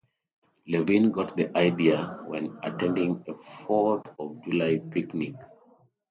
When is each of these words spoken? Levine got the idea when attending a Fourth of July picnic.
Levine 0.67 1.11
got 1.11 1.37
the 1.37 1.55
idea 1.55 2.17
when 2.25 2.57
attending 2.63 3.23
a 3.27 3.35
Fourth 3.35 4.07
of 4.17 4.43
July 4.43 4.79
picnic. 4.89 5.35